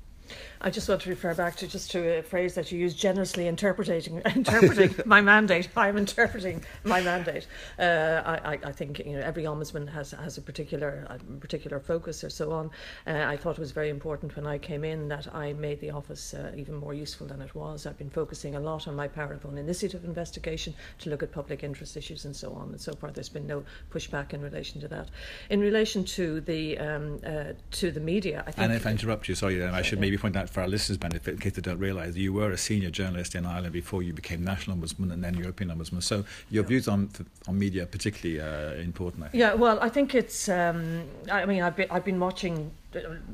I 0.62 0.70
just 0.70 0.90
want 0.90 1.02
to 1.02 1.10
refer 1.10 1.34
back 1.34 1.56
to 1.58 1.68
just 1.68 1.92
to 1.92 2.20
a 2.20 2.24
phrase 2.24 2.56
that 2.56 2.72
you 2.72 2.80
used 2.80 2.98
generously 2.98 3.48
interpreting 3.48 4.22
interpreting 4.36 4.96
my 5.06 5.22
mandate. 5.22 5.70
I'm 5.76 5.98
interpreting 5.98 6.64
my 6.84 7.02
mandate. 7.02 7.48
Uh, 7.78 8.22
I, 8.26 8.60
I 8.64 8.72
think 8.72 9.00
you 9.00 9.14
know 9.14 9.22
every 9.22 9.44
ombudsman 9.44 9.88
has 9.90 10.12
has 10.12 10.38
a 10.38 10.42
particular 10.42 11.06
a 11.10 11.20
particular 11.40 11.80
focus 11.80 12.24
or 12.24 12.30
so 12.30 12.52
on. 12.52 12.72
Uh, 13.06 13.26
I 13.28 13.38
thought 13.38 13.58
it 13.58 13.60
was 13.60 13.72
very 13.72 13.90
important 13.90 14.36
when 14.36 14.48
I 14.48 14.58
came 14.58 14.84
in 14.84 15.08
that 15.10 15.34
I 15.34 15.54
made 15.54 15.80
the 15.80 15.92
office 15.92 16.34
uh, 16.34 16.52
even 16.56 16.76
more 16.76 16.94
useful 16.94 17.28
than 17.28 17.42
it 17.42 17.54
was. 17.56 17.86
I've 17.86 17.98
been 17.98 18.10
focusing 18.10 18.56
a 18.56 18.60
lot 18.60 18.88
on 18.88 18.96
my 18.96 19.08
power 19.08 19.34
of 19.34 19.46
own 19.46 19.58
initiative 19.58 20.04
investigation 20.04 20.74
to 21.00 21.10
look 21.10 21.24
at 21.24 21.32
public 21.32 21.64
interest 21.64 21.98
issues 21.98 22.26
and 22.26 22.36
so 22.36 22.54
on. 22.54 22.70
And 22.70 22.82
so 22.82 22.94
far, 22.94 23.12
there's 23.12 23.30
been 23.30 23.48
no 23.48 23.64
pushback 23.92 24.34
in 24.34 24.42
relation 24.42 24.82
to 24.82 24.88
that. 24.90 25.10
In 25.50 25.60
relation 25.60 26.04
to 26.06 26.42
the 26.42 26.78
um, 26.78 27.20
uh, 27.26 27.54
to 27.72 27.92
the 27.92 28.00
media, 28.00 28.44
I 28.46 28.52
think. 28.52 28.66
And 28.66 28.74
if 28.74 28.86
I 28.86 28.92
interrupt 28.92 29.28
you, 29.28 29.36
sorry, 29.36 29.64
I 29.64 29.82
should 29.82 30.00
maybe 30.00 30.17
point 30.18 30.36
out 30.36 30.50
for 30.50 30.62
our 30.62 30.68
listeners' 30.68 30.98
benefit, 30.98 31.34
in 31.34 31.40
case 31.40 31.54
they 31.54 31.62
don't 31.62 31.80
realise, 31.80 32.16
you 32.16 32.34
were 32.34 32.52
a 32.52 32.58
senior 32.58 32.90
journalist 32.90 33.36
in 33.36 33.46
Ireland 33.46 33.74
before 33.74 34.04
you 34.04 34.14
became 34.14 34.44
national 34.44 34.78
ombudsman 34.78 35.12
and 35.12 35.24
then 35.24 35.36
European 35.36 35.70
ombudsman. 35.70 36.04
So 36.04 36.26
your 36.50 36.64
yeah. 36.64 36.68
views 36.68 36.88
on 36.88 37.10
on 37.48 37.58
media 37.58 37.84
are 37.84 37.88
particularly 37.88 38.42
uh, 38.42 38.82
important. 38.82 39.26
Yeah, 39.34 39.54
well, 39.54 39.80
I 39.82 39.90
think 39.90 40.16
it's. 40.16 40.50
Um, 40.50 41.04
I 41.32 41.46
mean, 41.46 41.62
I've 41.62 41.76
been, 41.76 41.88
I've 41.90 42.06
been 42.06 42.20
watching 42.20 42.72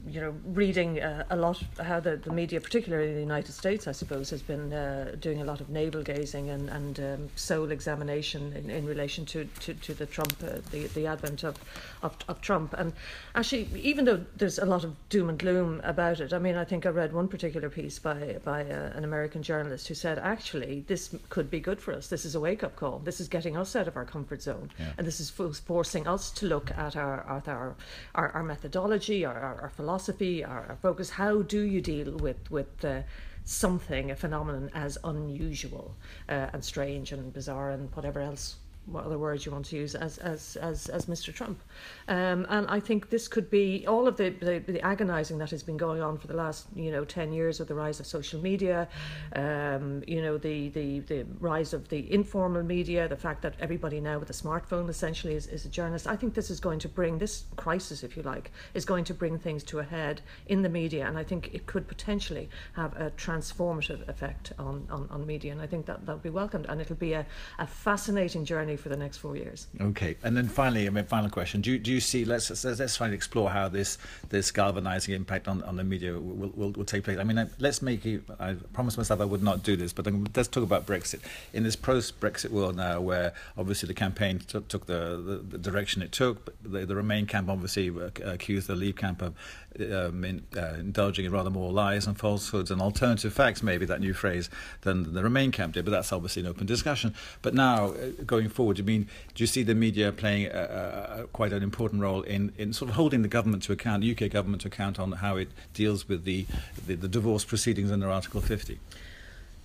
you 0.08 0.22
know, 0.22 0.34
reading 0.46 1.02
uh, 1.02 1.24
a 1.30 1.36
lot 1.36 1.62
how 1.82 2.00
the, 2.00 2.18
the 2.18 2.32
media, 2.32 2.60
particularly 2.62 3.10
in 3.10 3.16
the 3.16 3.22
United 3.22 3.52
States, 3.52 3.88
I 3.88 3.92
suppose, 3.92 4.30
has 4.30 4.42
been 4.42 4.74
uh, 4.74 5.16
doing 5.20 5.42
a 5.42 5.46
lot 5.46 5.62
of 5.62 5.70
navel 5.70 6.02
gazing 6.02 6.50
and, 6.50 6.70
and 6.70 7.00
um, 7.00 7.30
soul 7.36 7.72
examination 7.72 8.54
in, 8.54 8.70
in 8.70 8.86
relation 8.86 9.26
to, 9.28 9.46
to, 9.62 9.74
to 9.74 9.94
the 9.94 10.06
Trump, 10.06 10.36
uh, 10.44 10.60
the, 10.72 10.88
the 10.88 11.08
advent 11.08 11.44
of, 11.44 11.56
of, 12.02 12.16
of 12.28 12.42
Trump. 12.42 12.74
And 12.78 12.94
actually, 13.36 13.68
even 13.76 14.06
though 14.06 14.24
there's 14.36 14.60
a 14.60 14.66
lot 14.66 14.84
of 14.84 14.96
doom 15.10 15.30
and 15.30 15.40
gloom 15.40 15.82
about 15.84 16.20
it, 16.20 16.34
I 16.34 16.40
mean, 16.40 16.56
I 16.56 16.66
think 16.66 16.86
I 16.86 16.90
read 16.90 17.14
one 17.14 17.28
particular 17.28 17.70
piece 17.70 18.00
by, 18.00 18.38
by 18.44 18.64
uh, 18.64 18.92
an 18.96 19.04
American 19.04 19.44
journalist 19.44 19.88
who 19.88 19.94
said, 19.94 20.20
actually, 20.20 20.84
this 20.88 21.16
could 21.30 21.50
be 21.50 21.60
good 21.60 21.80
for 21.80 21.94
us. 21.94 22.08
This 22.08 22.26
is 22.26 22.36
a 22.36 22.40
wake 22.40 22.64
up 22.64 22.76
call. 22.76 23.00
This 23.00 23.20
is 23.20 23.28
getting 23.28 23.58
us 23.58 23.76
out 23.76 23.88
of 23.88 23.96
our 23.96 24.06
comfort 24.06 24.42
zone. 24.42 24.72
Yeah. 24.80 24.94
And 24.98 25.08
this 25.08 25.20
is 25.20 25.30
forcing 25.30 26.08
us 26.08 26.32
to 26.32 26.46
look 26.46 26.72
at 26.72 26.96
our, 26.96 27.22
our, 27.22 27.76
our, 28.16 28.30
our 28.30 28.44
methodology, 28.44 29.26
our, 29.26 29.40
our, 29.40 29.53
our 29.62 29.70
philosophy, 29.70 30.44
our, 30.44 30.66
our, 30.70 30.78
focus. 30.82 31.12
How 31.12 31.42
do 31.42 31.62
you 31.62 31.82
deal 31.82 32.18
with 32.18 32.50
with 32.52 32.84
uh, 32.86 33.02
something, 33.44 34.12
a 34.12 34.16
phenomenon 34.16 34.70
as 34.74 34.98
unusual 35.04 35.96
uh, 36.30 36.50
and 36.54 36.64
strange 36.64 37.12
and 37.12 37.34
bizarre 37.34 37.72
and 37.72 37.94
whatever 37.96 38.22
else 38.22 38.56
what 38.86 39.06
other 39.06 39.18
words 39.18 39.46
you 39.46 39.52
want 39.52 39.66
to 39.66 39.76
use 39.76 39.96
as 39.96 40.18
as 40.18 40.58
as, 40.58 40.90
as 40.90 41.06
Mr. 41.06 41.34
Trump, 41.34 41.62
um, 42.08 42.46
and 42.50 42.68
I 42.68 42.80
think 42.80 43.10
this 43.10 43.28
could 43.28 43.50
be 43.50 43.86
all 43.88 44.08
of 44.08 44.18
the, 44.18 44.30
the, 44.30 44.60
the 44.60 44.82
agonising 44.82 45.38
that 45.38 45.50
has 45.52 45.64
been 45.64 45.78
going 45.78 46.02
on 46.02 46.18
for 46.18 46.28
the 46.28 46.34
last 46.34 46.68
you 46.76 46.92
know 46.92 47.06
ten 47.06 47.32
years 47.32 47.60
with 47.60 47.70
the 47.70 47.76
rise 47.76 48.00
of 48.00 48.06
social 48.06 48.42
media, 48.42 48.88
um, 49.36 50.04
you 50.08 50.22
know 50.22 50.38
the, 50.38 50.70
the 50.70 51.00
the 51.02 51.26
rise 51.40 51.74
of 51.74 51.88
the 51.90 52.12
informal 52.14 52.64
media, 52.64 53.08
the 53.08 53.16
fact 53.16 53.42
that 53.42 53.56
everybody 53.60 54.02
now 54.02 54.20
with 54.20 54.30
a 54.30 54.34
smartphone 54.34 54.90
essentially 54.90 55.36
is, 55.36 55.48
is 55.48 55.66
a 55.66 55.70
journalist. 55.70 56.08
I 56.08 56.16
think 56.16 56.34
this 56.34 56.50
is 56.50 56.60
going 56.60 56.80
to 56.80 56.90
bring 56.90 57.18
this 57.18 57.46
crisis, 57.56 58.04
if 58.04 58.18
you 58.18 58.24
like, 58.24 58.52
is 58.74 58.86
going 58.86 59.06
to 59.06 59.14
bring 59.14 59.38
things 59.38 59.64
to 59.66 59.80
a 59.80 59.84
head 59.84 60.22
in 60.48 60.62
the 60.62 60.70
media, 60.70 61.08
and 61.08 61.18
I 61.18 61.24
think 61.24 61.54
it 61.54 61.66
could 61.68 61.88
potentially 61.88 62.50
have 62.74 62.96
a 62.98 63.12
transformative 63.12 64.08
effect 64.10 64.52
on 64.60 64.88
on, 64.90 65.08
on 65.10 65.26
media, 65.26 65.54
and 65.54 65.62
I 65.62 65.68
think 65.68 65.86
that 65.86 66.06
that 66.06 66.12
will 66.12 66.20
be 66.20 66.30
welcomed, 66.30 66.66
and 66.68 66.82
it'll 66.82 66.96
be 66.96 67.14
a, 67.14 67.26
a 67.60 67.68
fascinating 67.68 68.44
journey 68.44 68.73
for 68.76 68.90
the 68.90 68.98
next 68.98 69.18
four 69.18 69.36
years. 69.36 69.68
Okay, 69.80 70.16
and 70.24 70.36
then 70.36 70.48
finally, 70.48 70.88
I 70.88 70.90
mean, 70.90 71.06
final 71.06 71.30
question: 71.30 71.62
Do 71.62 71.72
you, 71.72 71.80
do 71.80 71.92
you 71.92 72.00
see? 72.00 72.26
Let's 72.26 72.50
let's, 72.50 72.80
let's 72.80 73.00
and 73.00 73.14
explore 73.14 73.50
how 73.50 73.70
this 73.70 73.98
this 74.30 74.52
galvanizing 74.52 75.14
impact 75.14 75.48
on, 75.48 75.64
on 75.64 75.76
the 75.76 75.84
media 75.84 76.14
will, 76.14 76.52
will, 76.56 76.72
will 76.72 76.86
take 76.86 77.04
place. 77.04 77.18
I 77.20 77.24
mean, 77.24 77.50
let's 77.60 77.82
make 77.82 78.06
it. 78.06 78.24
I 78.40 78.54
promised 78.74 78.98
myself 78.98 79.22
I 79.22 79.26
would 79.26 79.44
not 79.44 79.64
do 79.64 79.76
this, 79.76 79.94
but 79.94 80.08
let's 80.36 80.48
talk 80.48 80.64
about 80.64 80.86
Brexit 80.86 81.20
in 81.54 81.64
this 81.64 81.76
post-Brexit 81.76 82.50
world 82.50 82.76
now, 82.76 83.02
where 83.02 83.34
obviously 83.58 83.88
the 83.88 83.94
campaign 83.94 84.40
took, 84.40 84.68
took 84.68 84.86
the, 84.86 85.22
the, 85.26 85.58
the 85.58 85.58
direction 85.58 86.02
it 86.02 86.12
took. 86.12 86.56
The, 86.64 86.86
the 86.86 86.96
Remain 86.96 87.26
camp 87.26 87.50
obviously 87.50 87.90
uh, 87.90 88.10
accused 88.24 88.68
the 88.68 88.76
Leave 88.76 88.96
camp 88.96 89.22
of 89.22 89.34
um, 89.80 90.24
in, 90.24 90.44
uh, 90.56 90.76
indulging 90.80 91.26
in 91.26 91.32
rather 91.32 91.50
more 91.50 91.72
lies 91.72 92.08
and 92.08 92.18
falsehoods 92.18 92.72
and 92.72 92.82
alternative 92.82 93.34
facts, 93.34 93.64
maybe 93.64 93.86
that 93.86 94.00
new 94.00 94.14
phrase, 94.14 94.50
than 94.82 95.14
the 95.14 95.24
Remain 95.24 95.52
camp 95.52 95.74
did. 95.74 95.86
But 95.86 95.92
that's 95.92 96.12
obviously 96.12 96.42
an 96.42 96.48
open 96.48 96.66
discussion. 96.66 97.14
But 97.42 97.54
now, 97.54 97.88
uh, 97.88 98.10
going 98.26 98.50
forward, 98.50 98.80
I 98.80 98.84
mean, 98.84 99.08
do 99.34 99.44
you 99.44 99.48
see 99.48 99.64
the 99.64 99.76
media 99.76 100.12
playing 100.12 100.48
a, 100.48 101.20
a, 101.20 101.28
quite 101.28 101.54
an 101.54 101.64
important 101.64 102.02
role 102.02 102.22
in, 102.24 102.52
in 102.58 102.74
sort 102.74 102.90
of 102.90 102.96
holding 102.96 103.22
the 103.22 103.28
government 103.28 103.64
to 103.64 103.72
account, 103.72 104.02
the 104.02 104.12
UK 104.12 104.32
government 104.32 104.62
to 104.64 104.68
account 104.68 105.00
on 105.00 105.14
how 105.14 105.38
it 105.38 105.50
deals 105.74 106.08
with 106.08 106.24
the, 106.26 106.46
the, 106.86 106.96
the 106.96 107.08
divorce 107.08 107.46
proceedings 107.46 107.92
under 107.92 108.10
Article 108.10 108.42
50? 108.42 108.80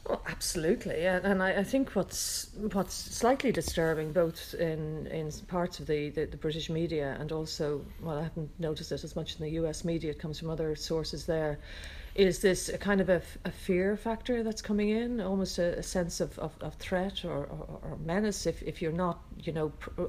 Well, 0.09 0.23
absolutely, 0.27 1.05
and, 1.05 1.23
and 1.27 1.43
I, 1.43 1.59
I, 1.59 1.65
think 1.65 1.91
what's 1.91 2.49
what's 2.73 2.95
slightly 2.95 3.53
disturbing, 3.53 4.13
both 4.13 4.55
in, 4.55 5.07
in 5.09 5.31
parts 5.49 5.81
of 5.81 5.87
the, 5.87 6.09
the, 6.09 6.25
the, 6.25 6.39
British 6.39 6.71
media 6.71 7.15
and 7.21 7.31
also, 7.31 7.85
well, 8.01 8.17
I 8.17 8.23
haven't 8.23 8.51
noticed 8.59 8.91
it 8.91 9.05
as 9.05 9.15
much 9.15 9.37
in 9.37 9.45
the 9.45 9.51
U.S. 9.61 9.85
media. 9.85 10.13
It 10.13 10.19
comes 10.19 10.39
from 10.39 10.49
other 10.49 10.75
sources 10.77 11.27
there. 11.27 11.59
Is 12.15 12.39
this 12.39 12.71
a 12.71 12.79
kind 12.79 13.03
of 13.03 13.11
a, 13.11 13.21
a 13.45 13.51
fear 13.51 13.99
factor 13.99 14.43
that's 14.43 14.63
coming 14.63 14.89
in, 14.89 15.21
almost 15.21 15.59
a, 15.59 15.79
a 15.79 15.83
sense 15.83 16.21
of, 16.21 16.39
of, 16.39 16.53
of 16.63 16.75
threat 16.77 17.27
or, 17.27 17.45
or, 17.45 17.81
or, 17.83 17.99
menace 17.99 18.47
if, 18.47 18.63
if 18.63 18.81
you're 18.81 18.93
not, 18.93 19.21
you 19.43 19.53
know, 19.53 19.71
pr- 19.71 20.03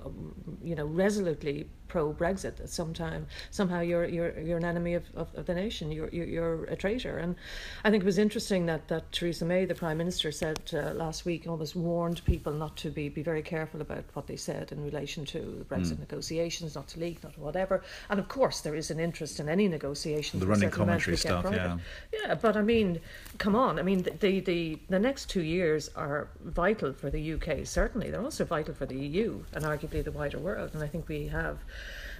you 0.64 0.76
know, 0.76 0.86
resolutely 0.86 1.68
pro 1.90 2.14
Brexit 2.14 2.62
at 2.62 2.70
some 2.70 2.94
time. 2.94 3.28
Somehow 3.50 3.82
you're 3.82 4.06
you're 4.06 4.40
you're 4.40 4.58
an 4.58 4.64
enemy 4.64 4.94
of, 4.94 5.04
of, 5.16 5.28
of, 5.36 5.46
the 5.46 5.54
nation. 5.54 5.92
You're, 5.92 6.08
you're 6.10 6.26
you're 6.26 6.64
a 6.66 6.76
traitor. 6.76 7.18
And 7.18 7.36
I 7.84 7.92
think 7.92 8.04
it 8.04 8.06
was 8.06 8.18
interesting 8.18 8.66
that 8.68 8.88
that 8.88 9.12
Theresa 9.12 9.44
May, 9.44 9.66
the 9.66 9.76
Prime 9.76 9.98
Minister, 9.98 10.32
said 10.32 10.62
uh, 10.74 10.94
last 10.94 11.26
week, 11.26 11.48
almost 11.48 11.76
warned 11.76 12.24
people 12.24 12.54
not 12.54 12.78
to 12.78 12.90
be 12.90 13.10
be 13.10 13.24
very 13.24 13.42
careful 13.42 13.82
about 13.82 14.06
what 14.14 14.28
they 14.28 14.38
said 14.38 14.72
in 14.72 14.82
relation 14.84 15.26
to 15.26 15.40
the 15.40 15.66
Brexit 15.66 15.96
mm. 15.96 16.00
negotiations, 16.00 16.76
not 16.76 16.88
to 16.90 17.00
leak, 17.00 17.22
not 17.24 17.34
to 17.34 17.42
whatever. 17.42 17.84
And 18.10 18.20
of 18.20 18.30
course, 18.30 18.62
there 18.62 18.76
is 18.76 18.92
an 18.92 19.00
interest 19.00 19.40
in 19.40 19.50
any 19.50 19.68
negotiations. 19.68 20.40
The 20.40 20.48
running 20.48 20.70
commentary 20.70 21.18
stuff, 21.18 21.46
yeah. 21.52 21.78
Yeah, 22.14 22.36
but 22.36 22.56
I 22.56 22.62
mean, 22.62 23.02
come 23.40 23.56
on. 23.56 23.80
I 23.80 23.82
mean, 23.82 24.04
the 24.04 24.40
the 24.40 24.80
the 24.90 25.00
next 25.00 25.30
two 25.30 25.44
years 25.44 25.90
are 25.96 26.30
vital 26.46 26.94
for 26.94 27.10
the 27.10 27.34
UK. 27.34 27.66
Certainly, 27.66 28.12
they're 28.12 28.22
also 28.22 28.46
vital 28.46 28.76
for 28.76 28.86
the 28.86 28.96
EU 28.96 29.19
and 29.54 29.64
arguably 29.64 30.04
the 30.04 30.12
wider 30.12 30.40
world. 30.40 30.72
And 30.74 30.84
I 30.84 30.88
think 30.88 31.08
we 31.08 31.28
have 31.28 31.60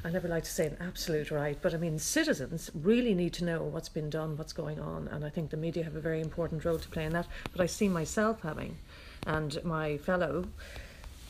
I 0.04 0.10
never 0.10 0.30
like 0.30 0.44
to 0.44 0.52
say 0.52 0.66
an 0.66 0.78
absolute 0.80 1.30
right, 1.30 1.58
but 1.62 1.74
I 1.74 1.78
mean, 1.78 2.00
citizens 2.00 2.72
really 2.74 3.14
need 3.14 3.34
to 3.34 3.44
know 3.44 3.64
what's 3.64 3.90
been 3.90 4.10
done, 4.10 4.38
what's 4.38 4.54
going 4.54 4.80
on, 4.80 5.10
and 5.10 5.26
I 5.26 5.30
think 5.30 5.50
the 5.50 5.58
media 5.58 5.84
have 5.84 5.96
a 5.96 6.00
very 6.00 6.22
important 6.22 6.64
role 6.64 6.80
to 6.80 6.88
play 6.88 7.04
in 7.04 7.12
that. 7.14 7.28
But 7.52 7.60
I 7.62 7.66
see 7.66 7.90
myself 7.90 8.42
having, 8.42 8.78
and 9.28 9.62
my 9.66 9.98
fellow 9.98 10.46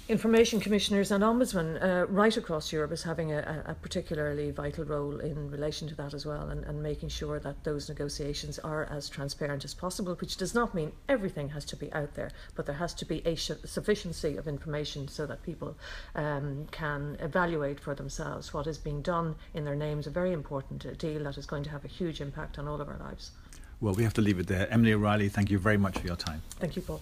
information 0.10 0.60
commissioners 0.60 1.12
and 1.12 1.24
ombudsmen 1.24 1.82
uh, 1.84 2.08
right 2.08 2.36
across 2.36 2.74
Europe 2.74 2.92
is 2.92 3.04
having 3.04 3.32
a, 3.32 3.64
a, 3.68 3.76
particularly 3.76 4.50
vital 4.50 4.84
role 4.84 5.20
in 5.20 5.52
relation 5.52 5.88
to 5.88 5.94
that 5.94 6.16
as 6.16 6.26
well 6.26 6.50
and, 6.50 6.64
and 6.66 6.82
making 6.82 7.08
sure 7.08 7.40
that 7.40 7.64
those 7.64 7.88
negotiations 7.88 8.58
are 8.60 8.86
as 8.86 9.08
transparent 9.08 9.64
as 9.64 9.76
possible, 9.76 10.16
which 10.16 10.36
does 10.36 10.56
not 10.56 10.74
mean 10.74 10.92
everything 11.08 11.48
has 11.48 11.64
to 11.64 11.76
be 11.76 11.94
out 11.94 12.16
there, 12.16 12.32
but 12.56 12.66
there 12.66 12.76
has 12.76 12.94
to 12.96 13.06
be 13.06 13.22
a 13.26 13.36
sufficiency 13.36 14.36
of 14.36 14.48
information 14.48 15.08
so 15.08 15.28
that 15.28 15.44
people 15.44 15.78
um, 16.16 16.68
can 16.72 17.16
evaluate 17.20 17.80
for 17.80 17.94
themselves 17.94 18.52
what 18.52 18.66
is 18.66 18.80
being 18.80 19.04
done 19.04 19.36
in 19.54 19.64
their 19.64 19.76
names, 19.76 20.08
a 20.08 20.10
very 20.10 20.34
important 20.34 20.98
deal 20.98 21.24
that 21.24 21.38
is 21.38 21.46
going 21.46 21.64
to 21.64 21.70
have 21.70 21.86
a 21.86 21.88
huge 21.88 22.20
impact 22.20 22.58
on 22.58 22.68
all 22.68 22.82
of 22.82 22.90
our 22.90 22.98
lives. 22.98 23.32
Well, 23.80 23.94
we 23.94 24.04
have 24.04 24.16
to 24.16 24.22
leave 24.22 24.40
it 24.40 24.48
there. 24.48 24.68
Emily 24.72 24.94
O'Reilly, 24.94 25.30
thank 25.30 25.52
you 25.52 25.60
very 25.60 25.78
much 25.78 26.00
for 26.00 26.08
your 26.08 26.16
time. 26.16 26.42
Thank 26.60 26.76
you, 26.76 26.82
Paul. 26.82 27.00